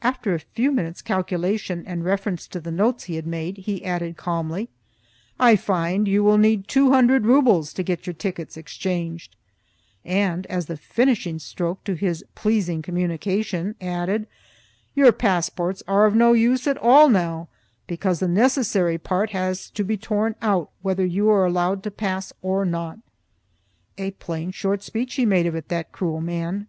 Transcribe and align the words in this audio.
After 0.00 0.32
a 0.32 0.38
few 0.38 0.70
minutes' 0.70 1.02
calculation 1.02 1.82
and 1.88 2.04
reference 2.04 2.46
to 2.46 2.60
the 2.60 2.70
notes 2.70 3.06
he 3.10 3.16
had 3.16 3.26
made, 3.26 3.56
he 3.56 3.84
added 3.84 4.16
calmly, 4.16 4.68
"I 5.40 5.56
find 5.56 6.06
you 6.06 6.22
will 6.22 6.38
need 6.38 6.68
two 6.68 6.92
hundred 6.92 7.26
rubles 7.26 7.72
to 7.72 7.82
get 7.82 8.06
your 8.06 8.14
tickets 8.14 8.56
exchanged;" 8.56 9.34
and, 10.04 10.46
as 10.46 10.66
the 10.66 10.76
finishing 10.76 11.40
stroke 11.40 11.82
to 11.82 11.94
his 11.94 12.24
pleasing 12.36 12.80
communication, 12.80 13.74
added, 13.80 14.28
"Your 14.94 15.10
passports 15.10 15.82
are 15.88 16.06
of 16.06 16.14
no 16.14 16.32
use 16.32 16.68
at 16.68 16.78
all 16.78 17.08
now 17.08 17.48
because 17.88 18.20
the 18.20 18.28
necessary 18.28 18.98
part 18.98 19.30
has 19.30 19.68
to 19.70 19.82
be 19.82 19.96
torn 19.96 20.36
out, 20.42 20.70
whether 20.82 21.04
you 21.04 21.28
are 21.28 21.44
allowed 21.44 21.82
to 21.82 21.90
pass 21.90 22.32
or 22.40 22.64
not." 22.64 23.00
A 23.98 24.12
plain, 24.12 24.52
short 24.52 24.84
speech 24.84 25.14
he 25.16 25.26
made 25.26 25.46
of 25.46 25.56
it, 25.56 25.66
that 25.70 25.90
cruel 25.90 26.20
man. 26.20 26.68